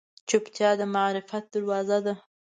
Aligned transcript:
چوپتیا، 0.29 0.69
د 0.79 0.81
معرفت 0.95 1.43
دروازه 1.53 1.97
ده. 2.05 2.13